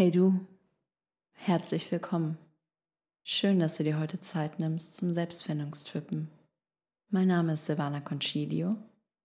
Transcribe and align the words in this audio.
Hey 0.00 0.10
du, 0.10 0.46
herzlich 1.32 1.92
willkommen. 1.92 2.38
Schön, 3.22 3.60
dass 3.60 3.76
du 3.76 3.84
dir 3.84 3.98
heute 3.98 4.18
Zeit 4.18 4.58
nimmst 4.58 4.96
zum 4.96 5.12
Selbstfindungstrippen. 5.12 6.30
Mein 7.10 7.28
Name 7.28 7.52
ist 7.52 7.66
Silvana 7.66 8.00
Concilio 8.00 8.74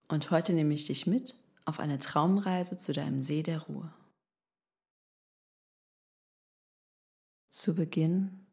und 0.08 0.30
heute 0.30 0.52
nehme 0.52 0.74
ich 0.74 0.84
dich 0.86 1.06
mit 1.06 1.34
auf 1.64 1.80
eine 1.80 1.98
Traumreise 1.98 2.76
zu 2.76 2.92
deinem 2.92 3.22
See 3.22 3.42
der 3.42 3.62
Ruhe. 3.62 3.90
Zu 7.48 7.74
Beginn 7.74 8.46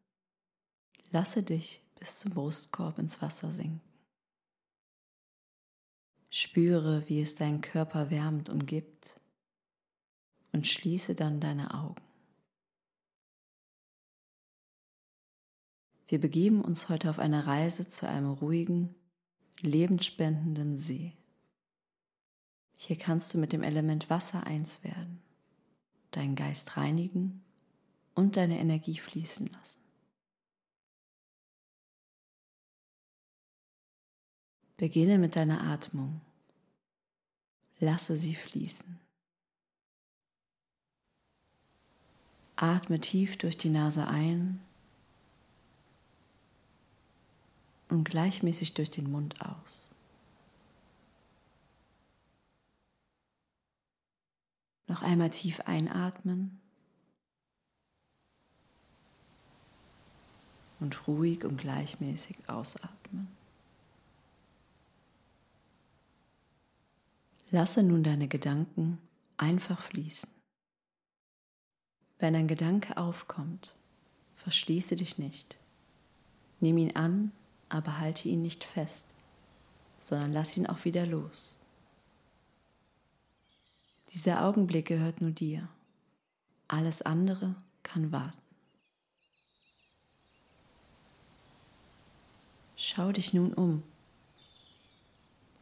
lasse 1.10 1.42
dich 1.42 1.82
bis 1.98 2.20
zum 2.20 2.32
Brustkorb 2.32 2.98
ins 2.98 3.20
Wasser 3.20 3.52
sinken. 3.52 3.82
Spüre, 6.30 7.06
wie 7.06 7.20
es 7.20 7.34
deinen 7.34 7.60
Körper 7.60 8.08
wärmend 8.08 8.48
umgibt 8.48 9.20
und 10.52 10.66
schließe 10.66 11.14
dann 11.14 11.38
deine 11.38 11.74
Augen. 11.74 12.13
Wir 16.06 16.20
begeben 16.20 16.60
uns 16.60 16.88
heute 16.88 17.08
auf 17.08 17.18
eine 17.18 17.46
Reise 17.46 17.88
zu 17.88 18.06
einem 18.08 18.30
ruhigen, 18.30 18.94
lebensspendenden 19.60 20.76
See. 20.76 21.14
Hier 22.76 22.96
kannst 22.96 23.32
du 23.32 23.38
mit 23.38 23.52
dem 23.52 23.62
Element 23.62 24.10
Wasser 24.10 24.46
eins 24.46 24.84
werden, 24.84 25.22
deinen 26.10 26.34
Geist 26.34 26.76
reinigen 26.76 27.42
und 28.14 28.36
deine 28.36 28.58
Energie 28.58 28.98
fließen 28.98 29.46
lassen. 29.46 29.78
Beginne 34.76 35.18
mit 35.18 35.36
deiner 35.36 35.62
Atmung. 35.62 36.20
Lasse 37.78 38.16
sie 38.16 38.34
fließen. 38.34 39.00
Atme 42.56 43.00
tief 43.00 43.36
durch 43.38 43.56
die 43.56 43.70
Nase 43.70 44.06
ein 44.06 44.60
und 47.94 48.04
gleichmäßig 48.04 48.74
durch 48.74 48.90
den 48.90 49.10
Mund 49.10 49.40
aus. 49.40 49.90
Noch 54.86 55.02
einmal 55.02 55.30
tief 55.30 55.60
einatmen 55.60 56.60
und 60.80 61.08
ruhig 61.08 61.44
und 61.44 61.56
gleichmäßig 61.56 62.36
ausatmen. 62.48 63.28
Lasse 67.50 67.82
nun 67.82 68.02
deine 68.02 68.28
Gedanken 68.28 68.98
einfach 69.36 69.80
fließen. 69.80 70.28
Wenn 72.18 72.34
ein 72.34 72.48
Gedanke 72.48 72.96
aufkommt, 72.96 73.74
verschließe 74.36 74.96
dich 74.96 75.18
nicht. 75.18 75.58
Nimm 76.60 76.78
ihn 76.78 76.96
an, 76.96 77.32
aber 77.68 77.98
halte 77.98 78.28
ihn 78.28 78.42
nicht 78.42 78.64
fest, 78.64 79.14
sondern 79.98 80.32
lass 80.32 80.56
ihn 80.56 80.66
auch 80.66 80.84
wieder 80.84 81.06
los. 81.06 81.58
Dieser 84.12 84.44
Augenblick 84.44 84.86
gehört 84.86 85.20
nur 85.20 85.32
dir. 85.32 85.68
Alles 86.68 87.02
andere 87.02 87.54
kann 87.82 88.12
warten. 88.12 88.38
Schau 92.76 93.12
dich 93.12 93.32
nun 93.32 93.54
um. 93.54 93.82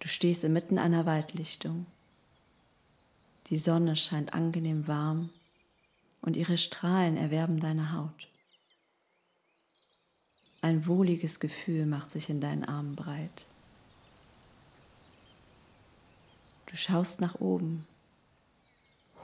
Du 0.00 0.08
stehst 0.08 0.42
inmitten 0.42 0.78
einer 0.78 1.06
Waldlichtung. 1.06 1.86
Die 3.46 3.58
Sonne 3.58 3.96
scheint 3.96 4.34
angenehm 4.34 4.88
warm 4.88 5.30
und 6.20 6.36
ihre 6.36 6.58
Strahlen 6.58 7.16
erwerben 7.16 7.60
deine 7.60 7.92
Haut. 7.92 8.31
Ein 10.62 10.86
wohliges 10.86 11.40
Gefühl 11.40 11.86
macht 11.86 12.12
sich 12.12 12.30
in 12.30 12.40
deinen 12.40 12.64
Armen 12.64 12.94
breit. 12.94 13.46
Du 16.66 16.76
schaust 16.76 17.20
nach 17.20 17.40
oben, 17.40 17.84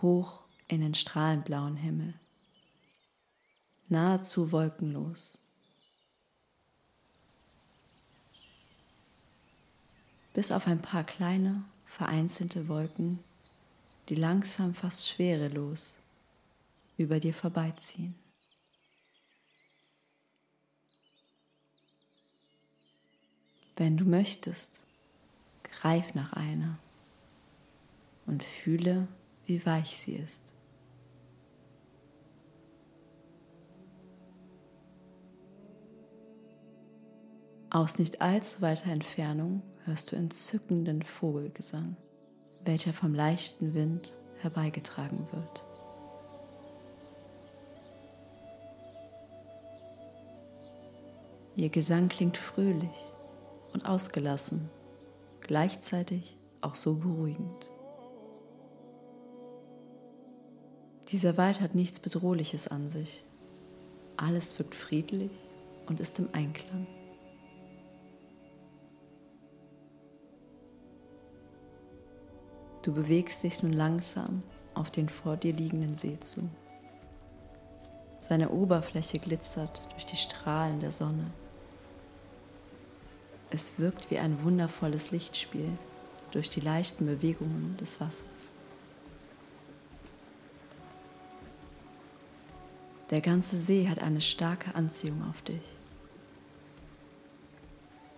hoch 0.03 0.41
in 0.67 0.81
den 0.81 0.97
strahlenblauen 0.97 1.77
Himmel, 1.77 2.15
nahezu 3.89 4.51
wolkenlos. 4.51 5.39
Bis 10.35 10.51
auf 10.51 10.67
ein 10.67 10.83
paar 10.83 11.05
kleine, 11.05 11.63
vereinzelte 11.87 12.67
Wolken, 12.67 13.21
die 14.09 14.17
langsam 14.17 14.75
fast 14.75 15.09
schwerelos 15.09 15.99
über 16.97 17.21
dir 17.21 17.33
vorbeiziehen. 17.33 18.17
Wenn 23.79 23.97
du 23.97 24.05
möchtest, 24.05 24.83
greif 25.63 26.17
nach 26.17 26.33
einer 26.33 26.81
und 28.27 28.43
fühle, 28.43 29.07
wie 29.47 29.65
weich 29.65 29.97
sie 29.97 30.17
ist. 30.17 30.43
Aus 37.71 38.01
nicht 38.01 38.21
allzu 38.21 38.63
weiter 38.63 38.91
Entfernung 38.91 39.63
hörst 39.85 40.11
du 40.11 40.17
entzückenden 40.17 41.05
Vogelgesang, 41.05 41.97
welcher 42.65 42.93
vom 42.93 43.15
leichten 43.15 43.75
Wind 43.75 44.13
herbeigetragen 44.41 45.25
wird. 45.31 45.65
Ihr 51.55 51.69
Gesang 51.69 52.09
klingt 52.09 52.37
fröhlich 52.37 53.13
und 53.73 53.87
ausgelassen, 53.87 54.71
gleichzeitig 55.41 56.37
auch 56.61 56.75
so 56.75 56.95
beruhigend. 56.95 57.71
Dieser 61.09 61.37
Wald 61.37 61.61
hat 61.61 61.75
nichts 61.75 62.01
Bedrohliches 62.01 62.69
an 62.69 62.91
sich. 62.91 63.25
Alles 64.17 64.59
wirkt 64.59 64.75
friedlich 64.75 65.31
und 65.87 66.01
ist 66.01 66.19
im 66.19 66.29
Einklang. 66.33 66.87
Du 72.83 72.93
bewegst 72.93 73.43
dich 73.43 73.63
nun 73.63 73.73
langsam 73.73 74.41
auf 74.75 74.91
den 74.91 75.09
vor 75.09 75.37
dir 75.37 75.53
liegenden 75.53 75.97
See 75.97 76.19
zu. 76.21 76.49
Seine 78.21 78.51
Oberfläche 78.51 79.19
glitzert 79.19 79.83
durch 79.93 80.05
die 80.07 80.17
Strahlen 80.17 80.81
der 80.81 80.93
Sonne. 80.93 81.31
Es 83.51 83.79
wirkt 83.79 84.11
wie 84.11 84.19
ein 84.19 84.43
wundervolles 84.43 85.11
Lichtspiel 85.11 85.71
durch 86.33 86.51
die 86.51 86.61
leichten 86.61 87.07
Bewegungen 87.07 87.77
des 87.79 88.01
Wassers. 88.01 88.53
Der 93.11 93.23
ganze 93.23 93.57
See 93.57 93.89
hat 93.89 94.01
eine 94.01 94.21
starke 94.21 94.75
Anziehung 94.75 95.25
auf 95.31 95.41
dich. 95.41 95.63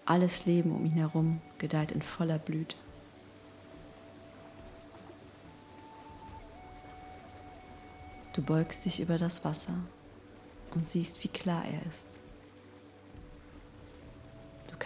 Alles 0.05 0.47
Leben 0.47 0.73
um 0.73 0.85
ihn 0.85 0.93
herum 0.93 1.41
gedeiht 1.59 1.93
in 1.93 2.03
voller 2.03 2.39
Blüte. 2.39 2.75
Du 8.33 8.43
beugst 8.43 8.85
dich 8.85 8.99
über 8.99 9.17
das 9.17 9.45
Wasser 9.45 9.75
und 10.75 10.89
siehst, 10.89 11.23
wie 11.23 11.29
klar 11.29 11.65
er 11.65 11.87
ist 11.87 12.09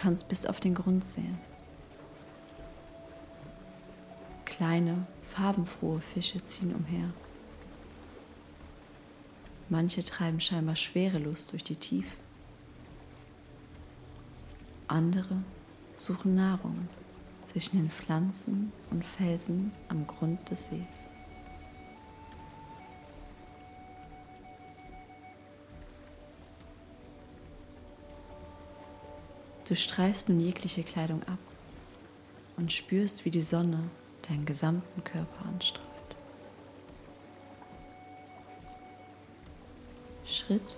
kannst 0.05 0.27
bis 0.27 0.45
auf 0.45 0.59
den 0.59 0.75
Grund 0.75 1.03
sehen. 1.03 1.39
Kleine, 4.45 5.07
farbenfrohe 5.23 5.99
Fische 5.99 6.45
ziehen 6.45 6.75
umher. 6.75 7.09
Manche 9.67 10.03
treiben 10.03 10.39
scheinbar 10.39 10.75
schwerelos 10.75 11.47
durch 11.47 11.63
die 11.63 11.75
Tiefe. 11.75 12.17
Andere 14.87 15.41
suchen 15.95 16.35
Nahrung 16.35 16.87
zwischen 17.41 17.77
den 17.77 17.89
Pflanzen 17.89 18.71
und 18.91 19.03
Felsen 19.03 19.71
am 19.89 20.05
Grund 20.05 20.51
des 20.51 20.67
Sees. 20.67 21.14
Du 29.67 29.75
streifst 29.75 30.29
nun 30.29 30.39
jegliche 30.39 30.83
Kleidung 30.83 31.23
ab 31.23 31.39
und 32.55 32.71
spürst, 32.71 33.25
wie 33.25 33.31
die 33.31 33.41
Sonne 33.41 33.89
deinen 34.29 34.45
gesamten 34.45 35.03
Körper 35.03 35.45
anstrahlt. 35.47 35.85
Schritt 40.23 40.77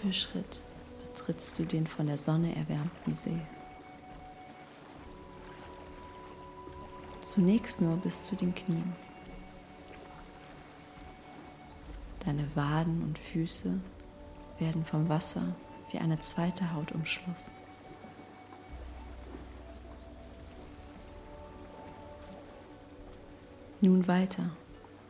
für 0.00 0.12
Schritt 0.12 0.60
betrittst 1.06 1.58
du 1.58 1.64
den 1.64 1.86
von 1.86 2.06
der 2.06 2.18
Sonne 2.18 2.54
erwärmten 2.56 3.14
See. 3.14 3.40
Zunächst 7.20 7.80
nur 7.80 7.96
bis 7.98 8.26
zu 8.26 8.34
den 8.34 8.54
Knien. 8.54 8.94
Deine 12.24 12.48
Waden 12.56 13.02
und 13.02 13.18
Füße 13.18 13.78
werden 14.58 14.84
vom 14.84 15.08
Wasser 15.08 15.54
wie 15.90 15.98
eine 15.98 16.18
zweite 16.20 16.72
Haut 16.72 16.92
umschlossen. 16.92 17.63
Nun 23.84 24.08
weiter, 24.08 24.48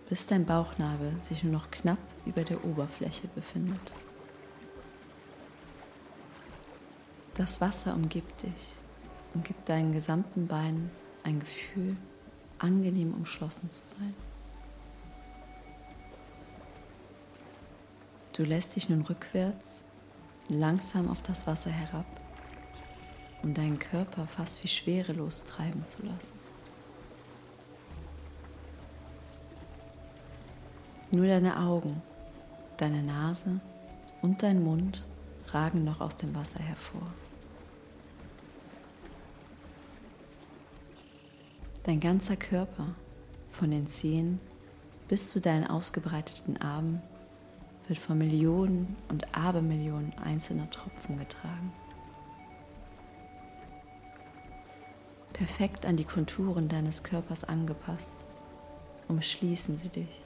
bis 0.08 0.26
dein 0.26 0.46
Bauchnabel 0.46 1.16
sich 1.22 1.44
nur 1.44 1.52
noch 1.52 1.70
knapp 1.70 2.00
über 2.26 2.42
der 2.42 2.64
Oberfläche 2.64 3.28
befindet. 3.28 3.94
Das 7.34 7.60
Wasser 7.60 7.94
umgibt 7.94 8.42
dich 8.42 8.72
und 9.32 9.44
gibt 9.44 9.68
deinen 9.68 9.92
gesamten 9.92 10.48
Beinen 10.48 10.90
ein 11.22 11.38
Gefühl, 11.38 11.96
angenehm 12.58 13.14
umschlossen 13.14 13.70
zu 13.70 13.86
sein. 13.86 14.12
Du 18.32 18.42
lässt 18.42 18.74
dich 18.74 18.88
nun 18.88 19.02
rückwärts 19.02 19.84
langsam 20.48 21.08
auf 21.08 21.22
das 21.22 21.46
Wasser 21.46 21.70
herab, 21.70 22.06
um 23.44 23.54
deinen 23.54 23.78
Körper 23.78 24.26
fast 24.26 24.64
wie 24.64 24.68
schwerelos 24.68 25.44
treiben 25.44 25.86
zu 25.86 26.04
lassen. 26.04 26.43
Nur 31.14 31.28
deine 31.28 31.60
Augen, 31.60 32.02
deine 32.76 33.00
Nase 33.00 33.60
und 34.20 34.42
dein 34.42 34.64
Mund 34.64 35.04
ragen 35.52 35.84
noch 35.84 36.00
aus 36.00 36.16
dem 36.16 36.34
Wasser 36.34 36.58
hervor. 36.58 37.06
Dein 41.84 42.00
ganzer 42.00 42.34
Körper, 42.34 42.96
von 43.52 43.70
den 43.70 43.86
Zehen 43.86 44.40
bis 45.06 45.30
zu 45.30 45.40
deinen 45.40 45.68
ausgebreiteten 45.68 46.60
Armen, 46.60 47.00
wird 47.86 48.00
von 48.00 48.18
Millionen 48.18 48.96
und 49.08 49.36
Abermillionen 49.36 50.18
einzelner 50.18 50.68
Tropfen 50.72 51.16
getragen. 51.16 51.72
Perfekt 55.32 55.86
an 55.86 55.96
die 55.96 56.04
Konturen 56.04 56.66
deines 56.66 57.04
Körpers 57.04 57.44
angepasst, 57.44 58.24
umschließen 59.06 59.78
sie 59.78 59.90
dich 59.90 60.24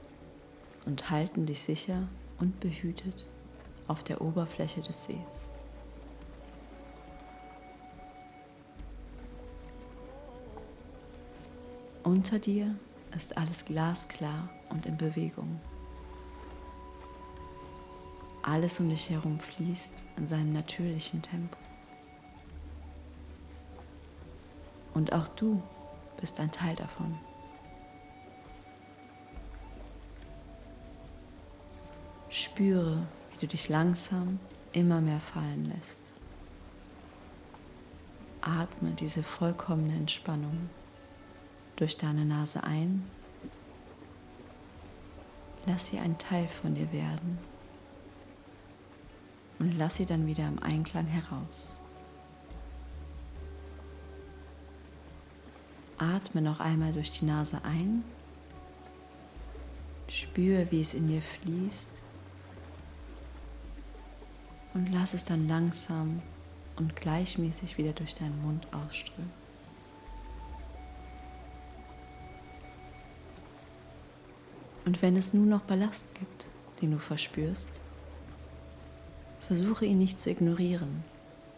und 0.89 1.11
halten 1.11 1.45
dich 1.45 1.61
sicher 1.61 2.09
und 2.41 2.61
behütet 2.61 3.27
auf 3.89 4.03
der 4.03 4.23
Oberfläche 4.23 4.81
des 4.81 5.05
Sees. 5.05 5.53
Unter 12.03 12.39
dir 12.39 12.75
ist 13.15 13.37
alles 13.37 13.67
glasklar 13.67 14.49
und 14.71 14.87
in 14.87 14.97
Bewegung. 14.97 15.61
Alles 18.43 18.81
um 18.81 18.89
dich 18.89 19.11
herum 19.11 19.39
fließt 19.41 20.07
in 20.17 20.27
seinem 20.27 20.55
natürlichen 20.55 21.21
Tempo. 21.21 21.59
Und 24.95 25.13
auch 25.13 25.29
du 25.29 25.63
bist 26.19 26.41
ein 26.41 26.51
Teil 26.51 26.77
davon. 26.77 27.28
Spüre, 32.39 33.05
wie 33.33 33.39
du 33.39 33.49
dich 33.49 33.69
langsam 33.69 34.39
immer 34.73 35.01
mehr 35.01 35.19
fallen 35.19 35.65
lässt. 35.65 36.15
Atme 38.41 38.93
diese 38.93 39.25
vollkommene 39.25 39.97
Entspannung 39.97 40.71
durch 41.75 41.97
deine 41.97 42.25
Nase 42.25 42.63
ein. 42.63 43.05
Lass 45.67 45.89
sie 45.89 45.99
ein 45.99 46.17
Teil 46.17 46.47
von 46.47 46.77
dir 46.77 46.93
werden 46.93 47.39
und 49.59 49.77
lass 49.77 49.97
sie 49.97 50.07
dann 50.07 50.29
wieder 50.29 50.47
im 50.47 50.63
Einklang 50.63 51.09
heraus. 51.09 51.77
Atme 55.99 56.41
noch 56.41 56.61
einmal 56.61 56.93
durch 56.93 57.11
die 57.11 57.25
Nase 57.25 57.65
ein. 57.65 58.05
Spüre, 60.07 60.71
wie 60.71 60.81
es 60.81 60.95
in 60.95 61.09
dir 61.09 61.21
fließt 61.21 62.05
und 64.75 64.93
lass 64.93 65.15
es 65.15 65.25
dann 65.25 65.49
langsam 65.49 66.23
und 66.77 66.97
gleichmäßig 66.97 67.79
wieder 67.79 67.93
durch 67.93 68.15
deinen 68.15 68.41
Mund 68.43 68.67
ausströmen. 68.73 69.31
Und 74.85 75.03
wenn 75.03 75.17
es 75.17 75.35
nun 75.35 75.49
noch 75.49 75.61
Ballast 75.63 76.15
gibt, 76.15 76.47
den 76.81 76.93
du 76.93 76.99
verspürst, 76.99 77.81
versuche 79.41 79.85
ihn 79.85 79.99
nicht 79.99 80.21
zu 80.21 80.31
ignorieren, 80.31 81.05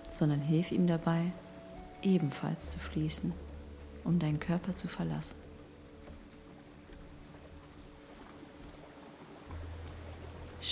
sondern 0.09 0.41
hilf 0.41 0.73
ihm 0.73 0.87
dabei, 0.87 1.33
ebenfalls 2.03 2.71
zu 2.71 2.79
fließen, 2.79 3.33
um 4.05 4.19
deinen 4.19 4.41
Körper 4.41 4.75
zu 4.75 4.89
verlassen. 4.89 5.37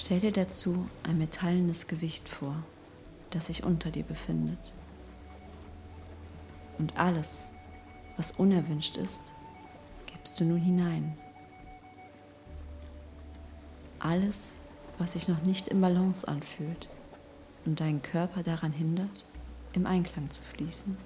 Stell 0.01 0.21
dir 0.21 0.31
dazu 0.31 0.89
ein 1.03 1.19
metallenes 1.19 1.89
Gewicht 1.89 2.29
vor, 2.29 2.55
das 3.31 3.47
sich 3.47 3.65
unter 3.65 3.91
dir 3.91 4.05
befindet. 4.05 4.73
Und 6.79 6.97
alles, 6.97 7.49
was 8.17 8.31
unerwünscht 8.31 8.97
ist, 8.97 9.35
gibst 10.07 10.39
du 10.39 10.45
nun 10.45 10.61
hinein. 10.61 11.19
Alles, 13.99 14.53
was 14.99 15.15
sich 15.15 15.27
noch 15.27 15.43
nicht 15.43 15.67
im 15.67 15.81
Balance 15.81 16.29
anfühlt 16.29 16.89
und 17.65 17.81
deinen 17.81 18.01
Körper 18.01 18.45
daran 18.45 18.71
hindert, 18.71 19.25
im 19.73 19.85
Einklang 19.85 20.31
zu 20.31 20.43
fließen, 20.43 20.97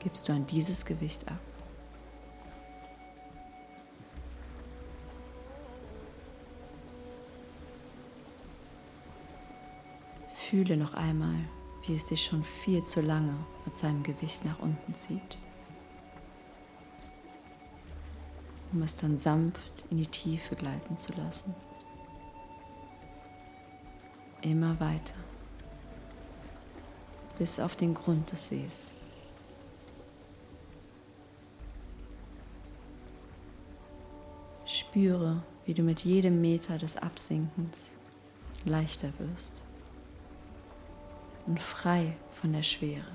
gibst 0.00 0.28
du 0.28 0.32
an 0.32 0.48
dieses 0.48 0.84
Gewicht 0.84 1.28
ab. 1.28 1.53
Fühle 10.54 10.76
noch 10.76 10.94
einmal, 10.94 11.34
wie 11.84 11.96
es 11.96 12.06
dich 12.06 12.24
schon 12.24 12.44
viel 12.44 12.84
zu 12.84 13.00
lange 13.00 13.34
mit 13.64 13.74
seinem 13.74 14.04
Gewicht 14.04 14.44
nach 14.44 14.60
unten 14.60 14.94
zieht, 14.94 15.36
um 18.72 18.80
es 18.82 18.94
dann 18.94 19.18
sanft 19.18 19.82
in 19.90 19.96
die 19.96 20.06
Tiefe 20.06 20.54
gleiten 20.54 20.96
zu 20.96 21.12
lassen. 21.14 21.56
Immer 24.42 24.78
weiter, 24.78 25.16
bis 27.36 27.58
auf 27.58 27.74
den 27.74 27.92
Grund 27.92 28.30
des 28.30 28.48
Sees. 28.48 28.92
Spüre, 34.64 35.42
wie 35.64 35.74
du 35.74 35.82
mit 35.82 36.04
jedem 36.04 36.40
Meter 36.40 36.78
des 36.78 36.96
Absinkens 36.96 37.90
leichter 38.64 39.12
wirst 39.18 39.64
und 41.46 41.60
frei 41.60 42.16
von 42.30 42.52
der 42.52 42.62
Schwere. 42.62 43.12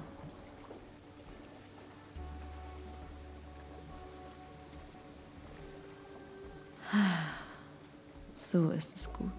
So 8.34 8.70
ist 8.72 8.96
es 8.96 9.14
gut. 9.14 9.30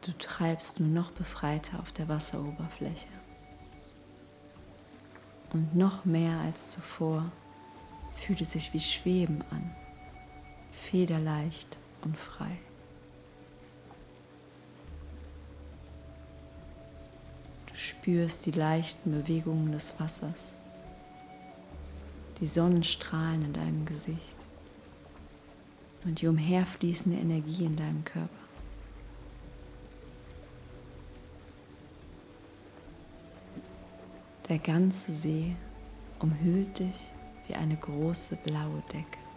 Du 0.00 0.10
treibst 0.18 0.80
nur 0.80 0.88
noch 0.88 1.12
befreiter 1.12 1.78
auf 1.78 1.92
der 1.92 2.08
Wasseroberfläche. 2.08 3.06
Und 5.52 5.76
noch 5.76 6.04
mehr 6.04 6.38
als 6.40 6.72
zuvor 6.72 7.30
fühlt 8.12 8.40
es 8.40 8.52
sich 8.52 8.74
wie 8.74 8.80
Schweben 8.80 9.44
an, 9.50 9.74
federleicht 10.72 11.78
und 12.02 12.16
frei. 12.16 12.58
Spürst 17.88 18.46
die 18.46 18.52
leichten 18.52 19.10
Bewegungen 19.10 19.72
des 19.72 19.98
Wassers, 19.98 20.52
die 22.40 22.46
Sonnenstrahlen 22.46 23.46
in 23.46 23.52
deinem 23.52 23.84
Gesicht 23.84 24.36
und 26.04 26.20
die 26.20 26.26
umherfließende 26.26 27.18
Energie 27.18 27.64
in 27.64 27.76
deinem 27.76 28.04
Körper. 28.04 28.28
Der 34.48 34.58
ganze 34.58 35.12
See 35.12 35.56
umhüllt 36.20 36.78
dich 36.78 37.04
wie 37.46 37.54
eine 37.54 37.76
große 37.76 38.36
blaue 38.36 38.82
Decke. 38.92 39.27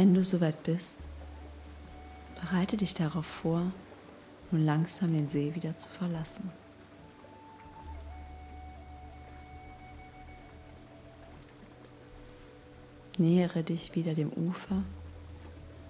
Wenn 0.00 0.14
du 0.14 0.24
soweit 0.24 0.62
bist, 0.62 1.08
bereite 2.40 2.78
dich 2.78 2.94
darauf 2.94 3.26
vor, 3.26 3.70
nun 4.50 4.64
langsam 4.64 5.12
den 5.12 5.28
See 5.28 5.54
wieder 5.54 5.76
zu 5.76 5.90
verlassen. 5.90 6.50
Nähere 13.18 13.62
dich 13.62 13.94
wieder 13.94 14.14
dem 14.14 14.32
Ufer 14.32 14.82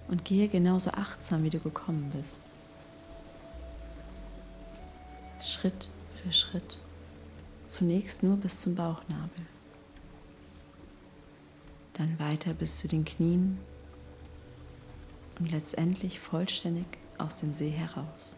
und 0.09 0.25
gehe 0.25 0.49
genauso 0.49 0.91
achtsam, 0.91 1.45
wie 1.45 1.49
du 1.49 1.59
gekommen 1.59 2.11
bist. 2.13 2.43
Schritt 5.41 5.87
für 6.21 6.33
Schritt, 6.33 6.79
zunächst 7.65 8.23
nur 8.23 8.35
bis 8.35 8.59
zum 8.59 8.75
Bauchnabel, 8.75 9.45
dann 11.93 12.19
weiter 12.19 12.53
bis 12.53 12.77
zu 12.77 12.89
den 12.89 13.05
Knien 13.05 13.57
und 15.41 15.51
letztendlich 15.51 16.19
vollständig 16.19 16.85
aus 17.17 17.39
dem 17.39 17.51
See 17.51 17.71
heraus. 17.71 18.35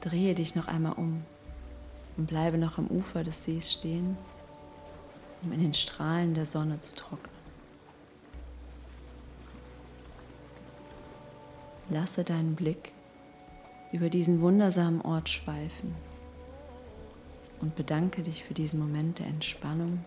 Drehe 0.00 0.34
dich 0.34 0.54
noch 0.54 0.66
einmal 0.66 0.94
um 0.94 1.22
und 2.16 2.26
bleibe 2.26 2.56
noch 2.56 2.78
am 2.78 2.86
Ufer 2.86 3.24
des 3.24 3.44
Sees 3.44 3.72
stehen, 3.72 4.16
um 5.42 5.52
in 5.52 5.60
den 5.60 5.74
Strahlen 5.74 6.32
der 6.32 6.46
Sonne 6.46 6.80
zu 6.80 6.96
trocknen. 6.96 7.30
Lasse 11.90 12.24
deinen 12.24 12.54
Blick 12.54 12.92
über 13.92 14.08
diesen 14.08 14.40
wundersamen 14.40 15.02
Ort 15.02 15.28
schweifen 15.28 15.94
und 17.60 17.74
bedanke 17.74 18.22
dich 18.22 18.42
für 18.42 18.54
diesen 18.54 18.80
Moment 18.80 19.18
der 19.18 19.26
Entspannung 19.26 20.02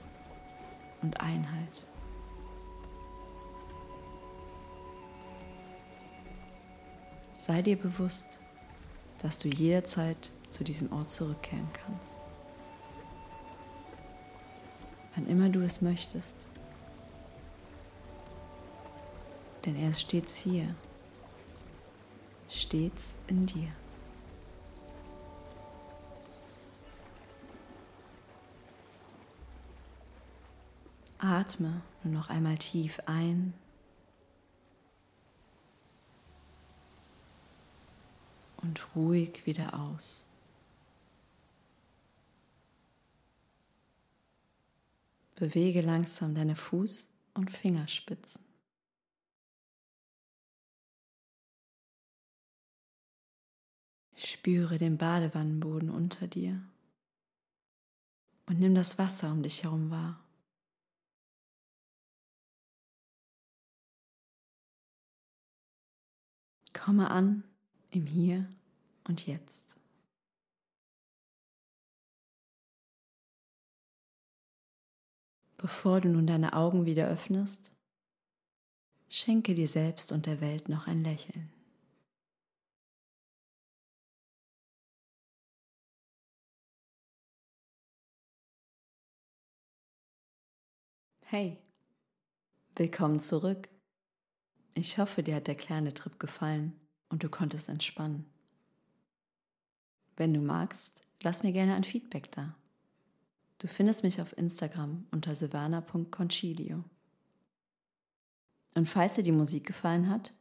und 1.07 1.21
Einheit. 1.21 1.85
Sei 7.37 7.61
dir 7.61 7.77
bewusst, 7.77 8.39
dass 9.21 9.39
du 9.39 9.47
jederzeit 9.47 10.31
zu 10.49 10.65
diesem 10.65 10.91
Ort 10.91 11.09
zurückkehren 11.09 11.69
kannst. 11.71 12.27
Wann 15.15 15.27
immer 15.27 15.47
du 15.47 15.61
es 15.61 15.81
möchtest. 15.81 16.47
Denn 19.65 19.77
er 19.77 19.89
ist 19.91 20.01
stets 20.01 20.37
hier, 20.37 20.75
stets 22.49 23.15
in 23.27 23.45
dir. 23.45 23.69
Atme 31.19 31.81
nur 32.03 32.13
noch 32.13 32.29
einmal 32.29 32.57
tief 32.57 32.99
ein 33.05 33.53
und 38.57 38.95
ruhig 38.95 39.45
wieder 39.45 39.79
aus. 39.79 40.25
Bewege 45.35 45.81
langsam 45.81 46.33
deine 46.33 46.55
Fuß- 46.55 47.05
und 47.33 47.51
Fingerspitzen. 47.51 48.43
Spüre 54.15 54.77
den 54.77 54.97
Badewannenboden 54.97 55.91
unter 55.91 56.27
dir 56.27 56.59
und 58.47 58.59
nimm 58.59 58.73
das 58.73 58.97
Wasser 58.97 59.31
um 59.31 59.43
dich 59.43 59.63
herum 59.63 59.91
wahr. 59.91 60.19
Komme 66.77 67.09
an 67.09 67.43
im 67.89 68.05
Hier 68.05 68.47
und 69.07 69.25
Jetzt. 69.25 69.75
Bevor 75.57 76.01
du 76.01 76.09
nun 76.09 76.27
deine 76.27 76.53
Augen 76.53 76.85
wieder 76.85 77.07
öffnest, 77.07 77.71
schenke 79.09 79.55
dir 79.55 79.67
selbst 79.67 80.11
und 80.11 80.27
der 80.27 80.39
Welt 80.39 80.69
noch 80.69 80.85
ein 80.85 81.03
Lächeln. 81.03 81.51
Hey, 91.25 91.57
willkommen 92.75 93.19
zurück. 93.19 93.67
Ich 94.77 94.99
hoffe, 94.99 95.23
dir 95.23 95.37
hat 95.37 95.47
der 95.47 95.55
kleine 95.55 95.91
Trip 95.95 96.19
gefallen 96.19 96.79
und 97.09 97.23
du 97.23 97.29
konntest 97.29 97.67
entspannen. 97.67 98.27
Wenn 100.15 100.35
du 100.35 100.39
magst, 100.39 101.01
lass 101.23 101.41
mir 101.41 101.51
gerne 101.51 101.73
ein 101.73 101.83
Feedback 101.83 102.31
da. 102.31 102.53
Du 103.57 103.67
findest 103.67 104.03
mich 104.03 104.21
auf 104.21 104.37
Instagram 104.37 105.07
unter 105.09 105.33
silvana.concilio. 105.33 106.83
Und 108.75 108.85
falls 108.85 109.15
dir 109.15 109.23
die 109.23 109.31
Musik 109.31 109.65
gefallen 109.65 110.11
hat, 110.11 110.31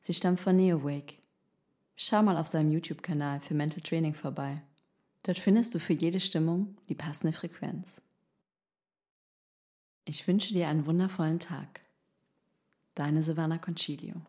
sie 0.00 0.14
stammt 0.14 0.38
von 0.38 0.56
NeoWake. 0.56 1.18
Schau 1.96 2.22
mal 2.22 2.36
auf 2.36 2.46
seinem 2.46 2.70
YouTube-Kanal 2.70 3.40
für 3.40 3.54
Mental 3.54 3.82
Training 3.82 4.14
vorbei. 4.14 4.62
Dort 5.24 5.40
findest 5.40 5.74
du 5.74 5.80
für 5.80 5.92
jede 5.92 6.20
Stimmung 6.20 6.76
die 6.88 6.94
passende 6.94 7.32
Frequenz. 7.32 8.00
Ich 10.04 10.28
wünsche 10.28 10.54
dir 10.54 10.68
einen 10.68 10.86
wundervollen 10.86 11.40
Tag. 11.40 11.81
Deine 12.94 13.22
Silvana 13.22 13.58
Concilio. 13.58 14.20